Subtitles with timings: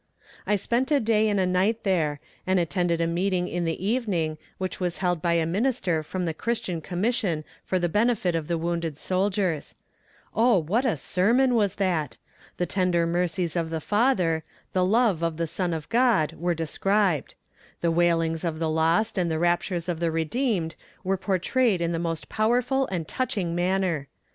[0.47, 4.39] I spent a day and a night there, and attended a meeting in the evening,
[4.57, 8.57] which was held by a minister from the Christian Commission for the benefit of the
[8.57, 9.75] wounded soldiers.
[10.33, 12.17] Oh, what a sermon was that!
[12.57, 14.43] The tender mercies of the Father,
[14.73, 17.35] the love of the Son of God, were described;
[17.81, 20.73] the wailings of the lost and the raptures of the redeemed
[21.03, 24.07] were portrayed in the most powerful and touching manner.